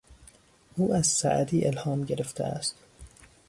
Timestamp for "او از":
0.77-1.07